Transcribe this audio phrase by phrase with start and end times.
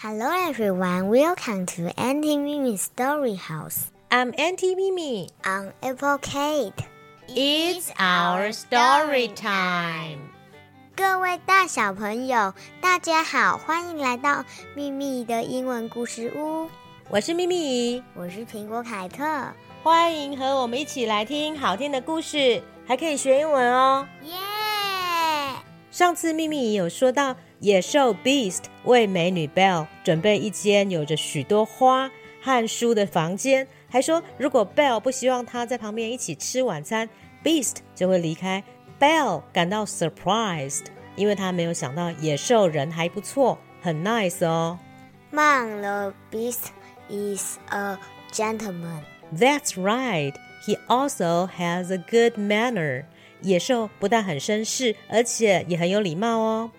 [0.00, 5.28] Hello everyone, welcome to Auntie Mimi's Story House I'm Auntie Mimi.
[5.42, 6.72] I'm Apple Kate。
[7.26, 10.20] It's our story time.
[10.94, 14.44] 各位大小朋友，大家好，欢迎来到
[14.76, 16.70] 秘密的英文故事屋。
[17.10, 19.24] 我是咪咪，我是苹果凯特，
[19.82, 24.06] 欢迎和我们一起来听好听的故事，还可以学英文哦。
[24.22, 24.36] 耶、
[25.90, 37.08] 上次咪咪有说到，野兽 Beast 为美女 Belle 准备一间有着许多花和书的房间，还说如果 Belle 不希望他在旁边一起吃晚餐
[37.42, 38.62] ，Beast 就会离开。
[39.00, 40.84] Belle 感到 surprised，
[41.16, 44.78] 因为他没有想到野兽人还不错，很 nice 哦。
[45.32, 46.68] Mom, the beast
[47.10, 47.98] is a
[48.32, 49.02] gentleman.
[49.36, 50.32] That's right.
[50.64, 53.04] He also has a good manner.
[53.42, 56.70] 野兽不但很绅士，而且也很有礼貌哦。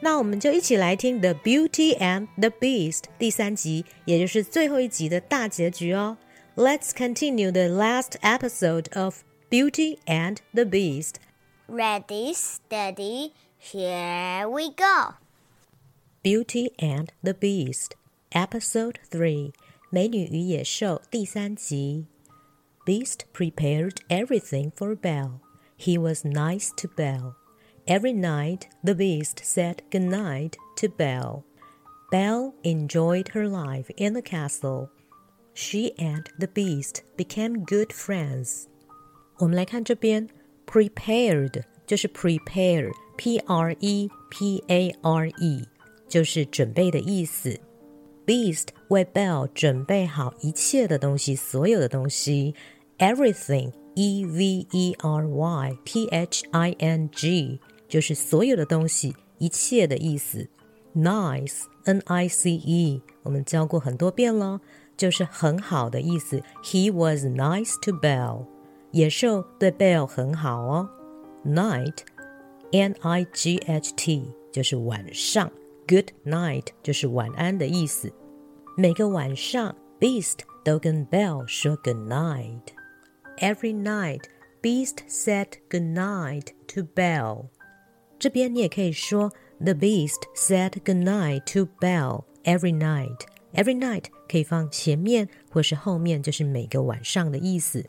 [0.00, 6.18] 那我们就一起来听《The Beauty and the Beast》第三集，也就是最后一集的大结局哦。
[6.54, 11.16] Let's continue the last episode of Beauty and the Beast.
[11.68, 15.14] Ready, steady, here we go.
[16.22, 17.92] Beauty and the Beast,
[18.30, 19.52] Episode 3
[19.90, 22.06] 美女与野兽第三集。
[22.84, 25.40] Beast prepared everything for Belle.
[25.78, 27.34] He was nice to Belle.
[27.90, 31.44] Every night, the Beast said good night to Belle.
[32.10, 34.90] Belle enjoyed her life in the castle.
[35.54, 38.66] She and the Beast became good friends.
[39.38, 40.28] 我们来看这边，
[40.66, 45.64] prepared 就是 prepare，p r e p a r e，
[46.08, 47.60] 就是准备的意思。
[48.26, 52.54] Beast 为 Belle 准备好一切的东西，所有的东西，
[52.98, 57.60] everything e v e r y t h i n g
[57.91, 60.47] 就是所有的东西，一切的意思。
[60.95, 64.61] Nice, n i c e，我们教过很多遍了，
[64.95, 66.41] 就是很好的意思。
[66.63, 68.45] He was nice to Belle，
[68.91, 70.89] 野兽对 Belle 很好哦。
[71.45, 75.51] Night，n i g h t，就是晚上。
[75.85, 78.13] Good night 就是晚安的意思。
[78.77, 82.61] 每个晚上，Beast 都跟 Belle 说 Good night。
[83.39, 84.21] Every night,
[84.61, 87.49] Beast said good night to Belle.
[88.20, 97.86] 这边你也可以说 The Beast said good night to Belle every night。Every night 可以放前面或是后面，就是每个晚上的意思。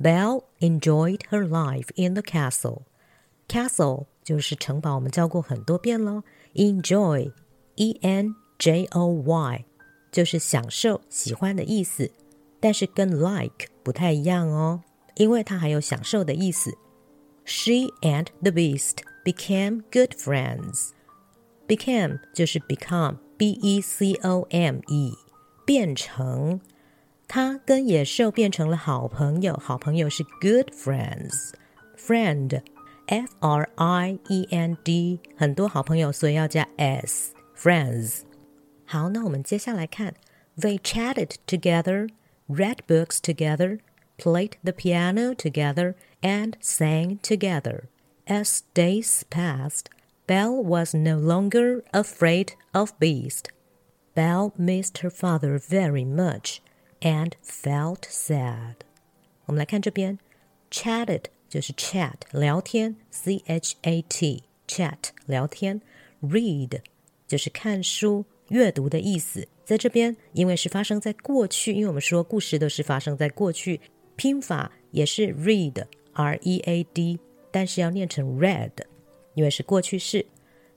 [0.00, 2.82] Belle enjoyed her life in the castle.
[3.48, 6.22] Castle 就是城堡，我们教过很多遍喽。
[6.54, 7.32] Enjoy,
[7.74, 9.64] e n j o y
[10.10, 12.10] 就是享受、喜欢的意思，
[12.58, 14.82] 但是跟 like 不太一样哦，
[15.16, 16.76] 因为它还有享受的意思。
[17.44, 20.92] She and the beast became good friends.
[21.66, 25.12] Became 就是 become，b e c o m e，
[25.64, 26.60] 变成。
[27.28, 32.62] 他跟野兽变成了好朋友，好朋友是 good friends。friend
[33.06, 38.20] f r i e n d 很多好朋友，所以要加 s friends。
[38.84, 40.14] 好，那我们接下来看，
[40.56, 42.08] They chatted together,
[42.48, 43.80] read books together,
[44.16, 47.88] played the piano together, and sang together.
[48.30, 49.86] As days passed,
[50.26, 53.50] Belle was no longer afraid of Beast.
[54.14, 56.58] Belle missed her father very much
[57.00, 58.76] and felt sad.
[59.44, 60.18] 我们来看这边，
[60.70, 65.80] chatted 就是 chat 聊天，c h a t chat 聊天，
[66.20, 66.80] read
[67.28, 69.46] 就是看书阅读的意思。
[69.64, 73.80] 在这边，因为是发生在过去，因为我们说故事都是发生在过去，
[74.16, 75.84] 拼法也是 read
[76.14, 77.18] r e a d，
[77.51, 78.71] 但是要念成 red，
[79.33, 80.25] 因为是过去式。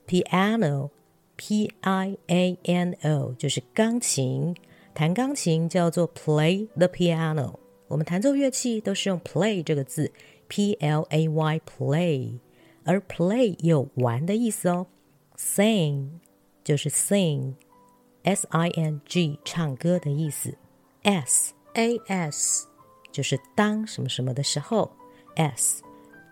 [0.07, 0.89] piano
[1.35, 4.55] p i a n o 就是钢琴。
[4.93, 7.55] 弹钢琴叫做 play the piano，
[7.89, 10.09] 我们弹奏乐器都是用 play 这个字
[10.47, 12.39] ，p l a y play，
[12.85, 14.87] 而 play 有玩的意思哦。
[15.35, 16.07] sing
[16.63, 20.57] 就是 sing，s i n g 唱歌的意思
[21.03, 22.65] ，s a s
[23.11, 24.89] 就是当什么什么的时候
[25.35, 25.83] ，s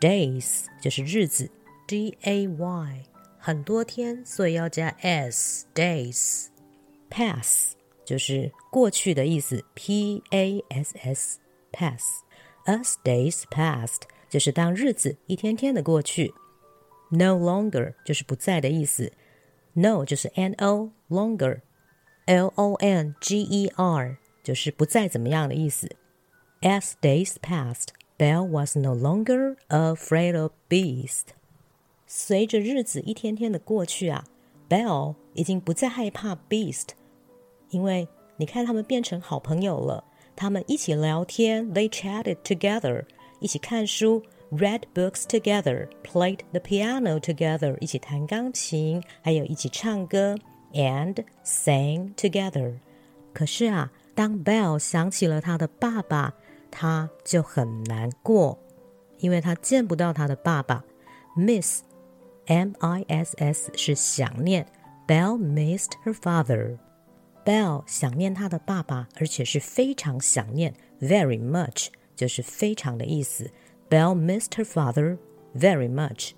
[0.03, 1.51] days 就是日子，
[1.87, 3.03] d a y
[3.39, 11.39] 很多天，所以要加 s days。pass 就是过去的意思，p a s s
[11.73, 16.35] pass。As days passed 就是当日子一天天的过去。
[17.11, 19.11] No longer 就是不在的意思，
[19.73, 25.89] No 就是 n o longer，l o n g e r 就是不再怎么样的意思。
[26.61, 27.87] As days passed,
[28.18, 31.34] Belle was no longer afraid of beasts。
[32.06, 34.24] 随着日子一天天的过去啊
[34.70, 36.90] ，Belle 已经不再害怕 beast，
[37.70, 38.08] 因为
[38.38, 40.04] 你看他们变成好朋友了。
[40.36, 43.06] 他们一起聊天，they chatted together，
[43.40, 44.22] 一起看书
[44.52, 50.38] ，read books together，played the piano together，一起弹钢琴，还有一起唱歌
[50.74, 52.76] ，and sang together。
[53.34, 56.36] 可是啊，当 Belle 想起了他的爸爸。
[56.74, 58.58] 他就很难过，
[59.20, 60.84] 因为他见不到他的爸爸。
[61.38, 61.84] Miss
[62.48, 64.66] M I S S 是想念
[65.08, 66.80] Bell missed her father。
[67.46, 73.52] Bell 想念他的爸爸，而且是非常想念，very much 就是非常的意思。
[73.90, 75.18] Bell missed her father
[75.56, 76.32] very much，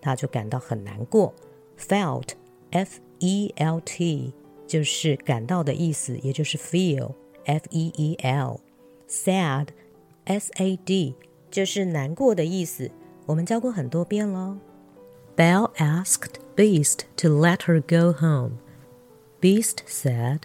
[0.00, 1.34] 她就感到很难过。
[1.78, 2.28] Felt,
[2.70, 4.34] F-E-L-T，
[4.66, 7.14] 就是感到的意思，也就是 feel
[7.44, 8.60] F E E L
[9.10, 9.70] Sad,
[10.24, 11.16] S-A-D,
[11.50, 12.88] 就是难过的意思。
[13.26, 14.56] 我们教过很多遍了。
[15.36, 18.58] Belle asked Beast to let her go home.
[19.40, 20.42] Beast said,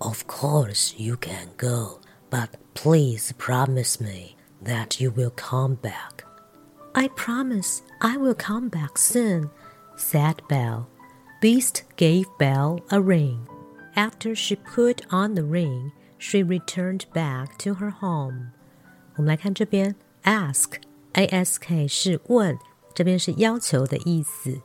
[0.00, 6.24] Of course you can go, but please promise me that you will come back.
[6.94, 9.48] I promise I will come back soon,
[9.96, 10.88] said Belle.
[11.40, 13.46] Beast gave Belle a ring.
[13.96, 15.92] After she put on the ring,
[16.22, 18.52] she returned back to her home。
[19.16, 22.56] 我们来看这边，ask，a s k 是问，
[22.94, 24.60] 这边是要求的意思。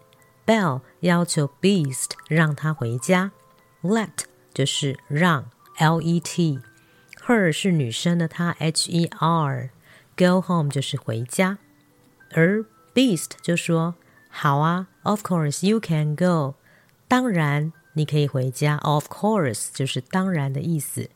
[0.46, 3.32] Belle 要求 Beast 让他回家
[3.82, 6.60] ，Let 就是让，L E T。
[7.26, 11.58] Her 是女生的她，H E R，Go home 就是回家，
[12.32, 12.64] 而
[12.94, 13.96] Beast 就说
[14.30, 16.54] ：“好啊，Of course you can go，
[17.08, 18.78] 当然你可以回家。
[18.78, 21.10] Of course 就是当然的意思。”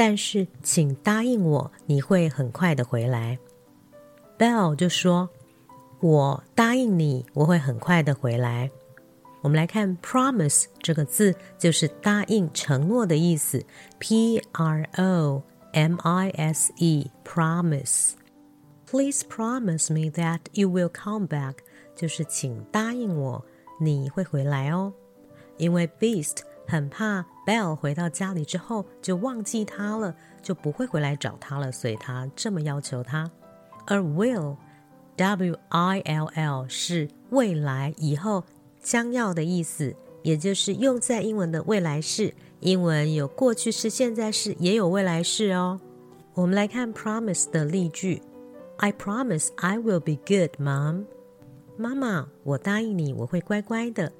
[0.00, 3.38] 但是请答应我，你会很快的回来。
[4.38, 5.28] ”Bell 就说
[6.00, 8.70] ：“我答应你，我会很快的回来。”
[9.44, 13.62] 我们来看 “promise” 这个字，就是答应、承诺的意思。
[13.98, 15.42] P R O
[15.74, 18.12] M I S E，promise。
[18.86, 21.56] Please promise me that you will come back，
[21.94, 23.44] 就是请答应我
[23.78, 24.94] 你会回来哦。
[25.58, 26.38] 因为 Beast
[26.70, 33.28] 很怕 Bell 回到家里之后就忘记他了，就不会回来找他了，所以他这么要求他。
[33.86, 38.44] 而 will，W I L L 是未来、以后、
[38.80, 42.32] 将要的意思，也就是用在英文的未来式。
[42.60, 45.80] 英文有过去式、现在式，也有未来式哦。
[46.34, 48.22] 我们来看 promise 的例句。
[48.76, 51.06] I promise I will be good, Mom.
[51.76, 54.12] 妈妈，我答应你，我会乖乖的。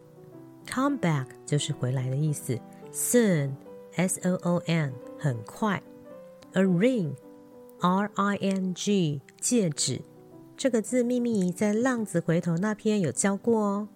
[0.72, 2.58] Come back 就是回来的意思。
[2.92, 3.50] Soon,
[3.96, 5.82] S O O N，很快。
[6.52, 7.14] A ring,
[7.80, 10.00] R I N G，戒指。
[10.56, 13.88] 这个字秘密在浪子回头那篇有教过哦。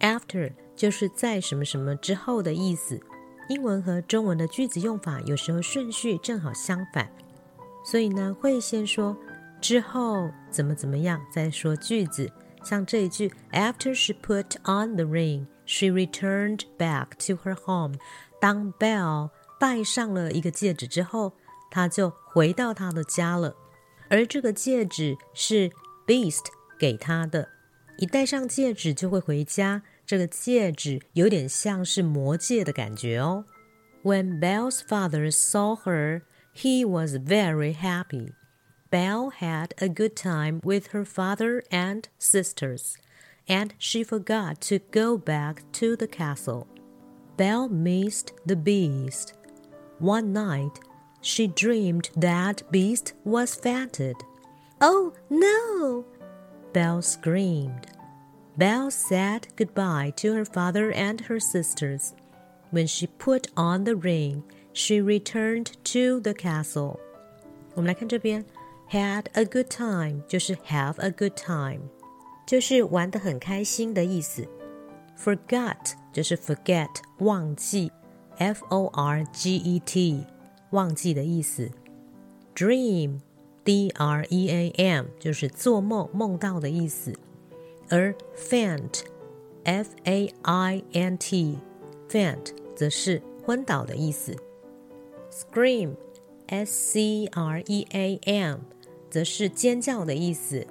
[0.00, 3.00] After 就是在什么什么之后的意思。
[3.48, 7.10] 英文和中文的句子用法有时候顺序正好相反，
[7.84, 9.16] 所以呢会先说。
[9.60, 11.20] 之后怎么怎么样？
[11.32, 12.30] 再说句子，
[12.64, 17.97] 像这一句：After she put on the ring, she returned back to her home。
[18.39, 21.33] 当 Belle 戴上了一个戒指之后，
[21.71, 23.55] 她就回到她的家了。
[24.09, 25.69] 而这个戒指是
[26.05, 26.45] Beast
[26.79, 27.49] 给她的，
[27.97, 29.83] 一戴上戒指就会回家。
[30.05, 33.43] 这个戒指有点像是魔戒的感觉哦。
[34.03, 36.21] When Belle's father saw her,
[36.55, 38.31] he was very happy.
[38.89, 42.93] Belle had a good time with her father and sisters,
[43.47, 46.67] and she forgot to go back to the castle.
[47.37, 49.33] Belle missed the beast.
[49.99, 50.79] One night,
[51.21, 54.15] she dreamed that beast was fated.
[54.81, 56.05] Oh no!
[56.73, 57.87] Belle screamed.
[58.57, 62.13] Belle said goodbye to her father and her sisters.
[62.71, 66.99] When she put on the ring, she returned to the castle.
[67.75, 68.43] 我们来看这边。
[68.87, 71.89] had a good time 就是 have a good time，
[72.46, 74.46] 就是玩得很开心的意思。
[75.18, 77.92] Forgot 就是 forget 忘记
[78.38, 80.26] ，F O R G E T
[80.70, 81.70] 忘记的意思。
[82.54, 83.20] Dream
[83.64, 87.14] D R E A M 就是做梦梦到的意思，
[87.88, 89.02] 而 faint
[89.64, 91.58] F A I N T
[92.08, 94.36] faint 则是昏倒的意思。
[95.30, 95.94] scream
[96.48, 98.58] S C R E A M
[99.08, 100.66] 则是尖叫的意思。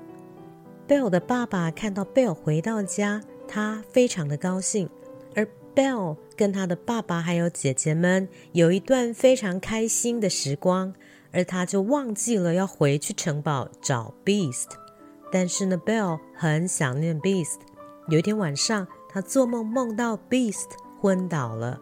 [0.91, 4.89] Bell 的爸爸看到 Bell 回到家，他非常的高兴，
[5.33, 10.93] 而 Bell 跟他的爸爸还有姐姐们有一段非常开心的时光。
[11.31, 14.65] 而他就忘记了要回去城堡找 Beast，
[15.31, 17.59] 但是呢，Bell 很想念 Beast。
[18.09, 21.79] 有一天晚上，他做梦梦到 Beast 昏倒了，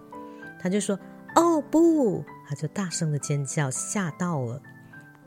[0.61, 0.99] 他就说
[1.35, 4.61] ：“哦不！”他就大声的尖叫，吓到了。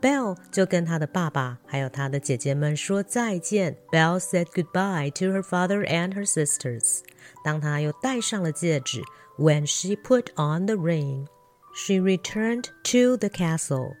[0.03, 3.77] Bell 就跟他的爸爸还有他的姐姐们说再见。
[3.89, 6.99] Bell said goodbye to her father and her sisters。
[7.41, 9.01] 当他又戴上了戒指
[9.37, 11.27] ，When she put on the ring,
[11.73, 13.95] she returned to the castle。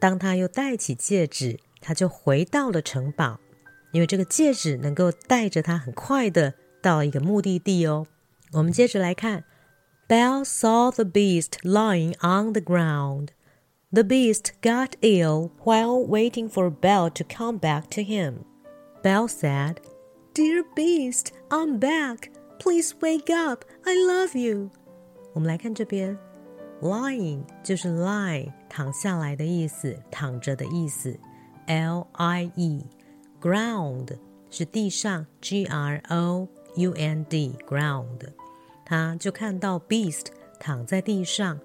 [0.00, 3.38] 当他又戴起戒指，他就回到了城堡，
[3.92, 8.08] 因为这个戒指能够带着他很快的到一个目的地哦。
[8.50, 9.44] 我们接着来看
[10.08, 13.28] ，Bell saw the beast lying on the ground.
[13.93, 18.45] The beast got ill while waiting for Belle to come back to him.
[19.03, 19.77] Belle said,
[20.33, 22.31] "Dear beast, I'm back.
[22.59, 23.65] Please wake up.
[23.83, 24.69] I love you."
[25.33, 26.17] 我们来看这边。
[26.81, 31.19] Lying 就是 lie 躺下来的意思，躺着的意思。
[31.67, 32.85] L I E
[33.39, 34.17] ground
[34.49, 38.21] 是地上，G R O U N D ground。
[38.85, 40.27] 他就看到 beast
[40.59, 41.59] 躺在地上，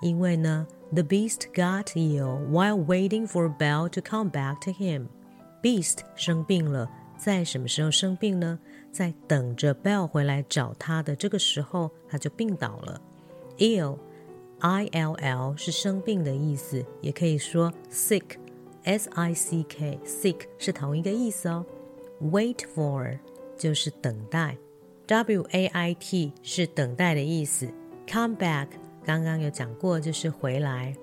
[0.00, 5.07] 因为呢 the beast got ill while waiting for Belle to come back to him.
[5.61, 8.59] Beast 生病了，在什么时候生病呢？
[8.91, 13.01] 在等着 Belle 回来找他的这个时候，他就病倒了。
[13.57, 21.65] ill，i l l 是生病的意思，也可以说 sick，s i c k，sick 是同一个意思哦。
[22.21, 23.19] Wait for
[23.57, 24.57] 就是等待
[25.07, 27.69] ，w a i t 是等待的意思。
[28.07, 28.67] Come back。
[29.09, 30.95] 刚刚有讲过，就是回来。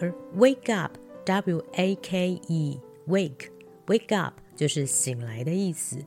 [0.00, 5.98] 而 wake up，W A K E，wake，wake up 就是醒来的意思。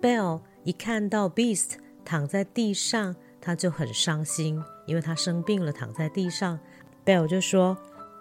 [0.00, 1.70] Bell 一看到 Beast
[2.04, 4.62] 躺在地上，他就很伤心。
[4.86, 6.60] 因为他生病了，躺在地上
[7.04, 7.76] ，Bell 就说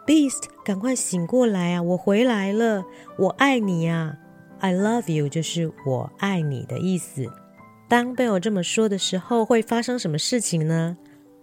[0.08, 1.84] ：“Beast，赶快醒过来啊！
[1.84, 2.84] 我回来了，
[3.20, 4.18] 我爱你啊
[4.62, 7.32] ！I love you，就是我爱你的意思。”
[7.88, 10.98] 当 Bell 这么说的时候，会发生什么事情呢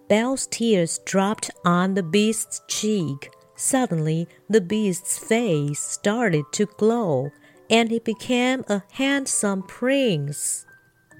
[0.08, 3.30] ？Bell's tears dropped on the beast's cheek.
[3.56, 7.30] Suddenly, the beast's face started to glow,
[7.70, 10.66] and he became a handsome prince.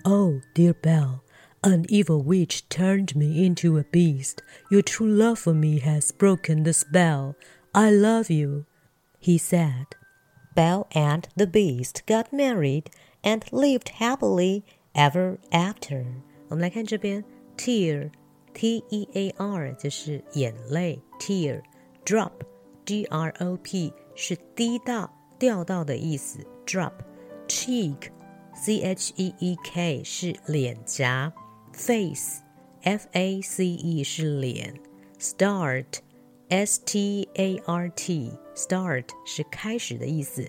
[0.05, 1.23] Oh, dear Bell.
[1.63, 4.43] An evil witch turned me into a beast.
[4.71, 7.37] Your true love for me has broken the spell.
[7.75, 8.67] I love you,
[9.19, 9.87] he said.
[10.55, 12.91] Belle and the beast got married
[13.23, 14.63] and lived happily
[14.95, 16.05] ever after.
[16.49, 17.25] 我们来看这边，
[17.57, 18.11] tear
[18.54, 21.62] T E A R 就是眼泪，tear
[22.06, 22.32] drop
[22.86, 26.94] G R O P 是滴到、掉到的意思，drop
[27.48, 28.10] cheek
[28.54, 31.32] C H E E K 是脸颊。
[31.74, 32.42] Face,
[32.82, 34.74] F A C E 是脸
[35.18, 35.86] ，Start,
[36.50, 40.46] S T A R T, Start 是开始的意思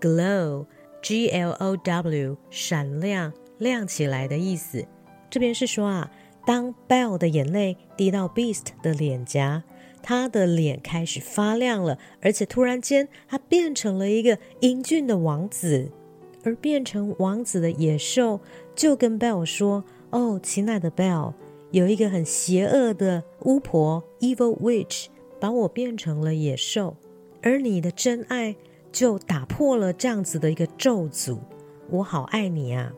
[0.00, 0.66] ，Glow,
[1.02, 4.86] G L O W 闪亮、亮起来的意思。
[5.30, 6.10] 这边是说啊，
[6.46, 9.62] 当 Bell 的眼泪滴到 Beast 的脸颊，
[10.02, 15.90] 他的脸开始发亮了，而且突然间他变成了一个英俊的王子。
[16.46, 18.38] 而变成王子的野兽
[18.76, 19.82] 就跟 Bell 说。
[20.10, 21.32] 哦，亲爱的 Bell，
[21.72, 25.06] 有一个很邪恶的巫婆 （Evil Witch）
[25.40, 26.96] 把我变成了野兽，
[27.42, 28.54] 而你的真爱
[28.92, 31.38] 就打破了这样子的一个咒诅。
[31.90, 32.92] 我好爱你啊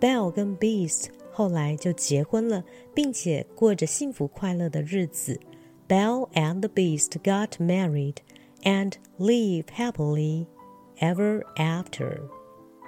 [0.00, 1.06] ！Bell 跟 Beast
[1.40, 5.40] 后来就结婚了，并且过着幸福快乐的日子。
[5.88, 8.16] Belle and the Beast got married
[8.62, 10.48] and live happily
[10.98, 12.28] ever after.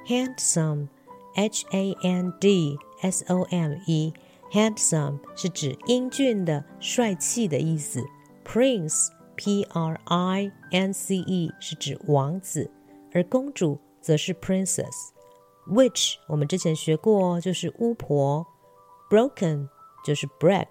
[0.06, 0.88] Handsome,
[1.34, 2.76] H-A-N-D.
[3.00, 8.04] S O M E，handsome 是指英俊的、帅气的意思。
[8.44, 12.70] Prince，P R I N C E 是指王子，
[13.14, 15.08] 而公主则是 princess。
[15.66, 18.46] Which 我们之前学过，就是巫婆。
[19.08, 19.68] Broken
[20.04, 20.68] 就是 break，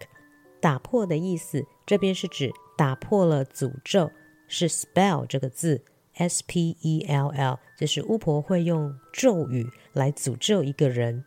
[0.59, 1.65] 打破的意思。
[1.85, 4.11] 这边是指打破了诅咒，
[4.47, 5.83] 是 spell 这个字
[6.15, 11.23] ，S P E L L，就是巫婆会用咒语来诅咒一个人。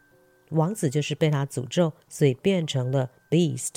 [0.50, 3.76] 王子就是被他诅咒，所以变成了 beast。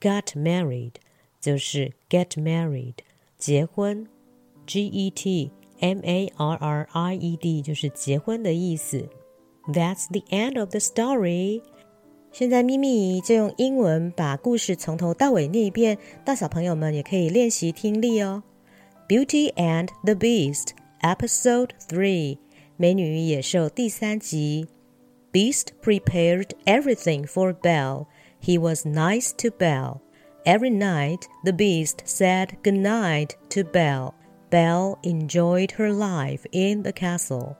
[0.00, 0.94] Got married
[1.40, 2.96] 就是 get married，
[3.38, 4.08] 结婚。
[4.66, 9.08] G E T M A R R I E D 就是结婚的意思。
[9.67, 11.61] That's the end of the story。
[12.31, 18.43] 现在咪咪就用英文把故事从头到尾念一遍，大小朋友们也可以练习听力哦。
[19.07, 20.69] Beauty and the Beast
[21.01, 22.37] Episode Three，
[22.75, 24.67] 美女与野兽第三集。
[25.31, 28.07] Beast prepared everything for Belle.
[28.41, 30.01] He was nice to Belle.
[30.45, 34.13] Every night, the beast said good night to Belle.
[34.49, 37.55] Belle enjoyed her life in the castle.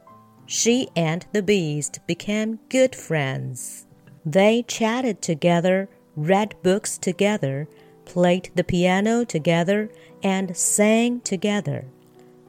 [0.46, 3.86] She and the beast became good friends.
[4.24, 7.68] They chatted together, read books together,
[8.04, 9.90] played the piano together,
[10.22, 11.86] and sang together.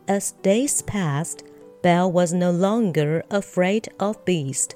[0.08, 1.44] As days passed,
[1.82, 4.76] Belle was no longer afraid of Beast.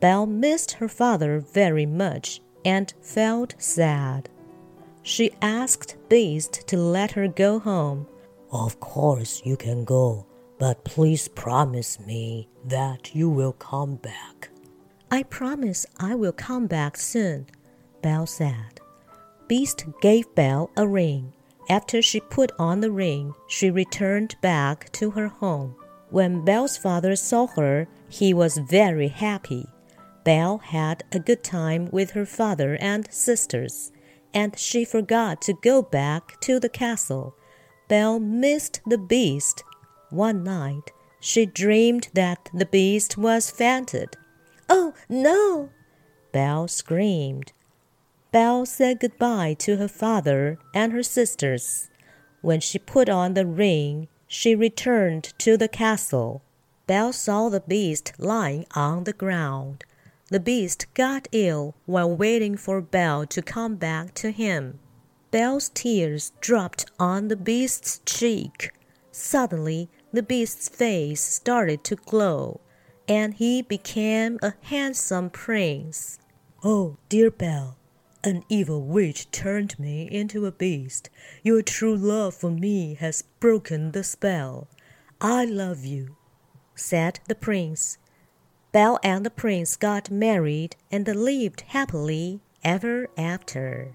[0.00, 4.28] Belle missed her father very much and felt sad.
[5.02, 8.06] She asked Beast to let her go home.
[8.50, 10.26] Of course you can go,
[10.58, 14.48] but please promise me that you will come back.
[15.10, 17.46] I promise I will come back soon,
[18.02, 18.80] Belle said.
[19.48, 21.32] Beast gave Belle a ring.
[21.68, 25.76] After she put on the ring, she returned back to her home.
[26.10, 29.66] When Belle's father saw her, he was very happy.
[30.24, 33.92] Belle had a good time with her father and sisters
[34.36, 37.34] and she forgot to go back to the castle.
[37.88, 39.64] Belle missed the beast.
[40.16, 44.16] One night, she dreamed that the beast was fainted.
[44.66, 45.68] Oh, no!
[46.32, 47.52] Belle screamed.
[48.32, 51.90] Belle said goodbye to her father and her sisters.
[52.40, 56.40] When she put on the ring, she returned to the castle.
[56.86, 59.84] Belle saw the beast lying on the ground.
[60.30, 64.78] The beast got ill while waiting for Belle to come back to him.
[65.30, 68.70] Belle's tears dropped on the beast's cheek.
[69.12, 72.60] Suddenly, the beast's face started to glow,
[73.06, 76.18] and he became a handsome prince.
[76.64, 77.76] Oh, dear Belle,
[78.24, 81.10] an evil witch turned me into a beast.
[81.42, 84.68] Your true love for me has broken the spell.
[85.20, 86.16] I love you,
[86.74, 87.98] said the prince.
[88.72, 93.94] Belle and the prince got married and lived happily ever after.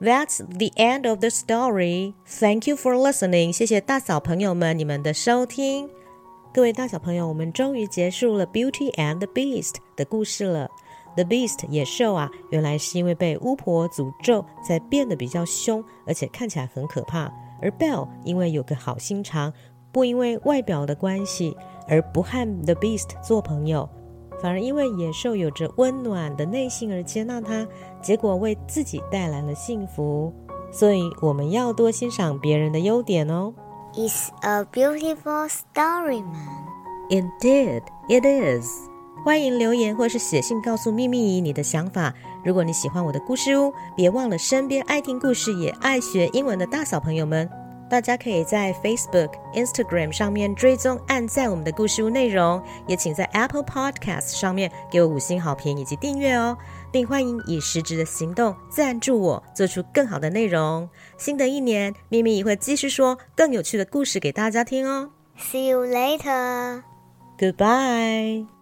[0.00, 2.14] That's the end of the story.
[2.26, 3.52] Thank you for listening.
[3.52, 5.88] 谢谢大小朋友们你们的收听。
[6.52, 10.68] 各位大小朋友，我们终于结束了《Beauty and the Beast》的故事了。
[11.14, 17.32] The Beast 野兽啊，原来是因为被巫婆诅咒，才变得比较凶，而且看起来很可怕。
[17.62, 19.52] 而 Bell 因为有个好心肠，
[19.92, 21.56] 不因为外表的关系。
[21.86, 23.86] 而不和 The Beast 做朋友，
[24.44, 27.66] 反而因为野兽有着温暖的内心而接纳它，
[28.02, 30.30] 结果为自己带来了幸福。
[30.70, 33.54] 所以我们要多欣赏别人的优点哦。
[33.94, 36.66] It's a beautiful story, man.
[37.08, 38.68] Indeed, it is.
[39.24, 42.12] 欢迎留言或是写信告诉秘密你的想法。
[42.44, 47.48] 如果你喜欢我的故事屋，别忘了身边爱听故事也爱学英文的大小朋友们。
[47.88, 56.56] 大家可以在 Facebook、Instagram 上面追踪、按赞我们的故事屋内容，也请在 Apple Podcast 上面给我五星好评以及订阅哦，
[56.90, 60.88] 并欢迎以实质的行动赞助我，做出更好的内容。
[61.16, 65.10] 新的一年，咪咪也会继续说更有趣的故事给大家听哦。
[65.38, 66.82] See you later.
[67.38, 68.53] Goodbye.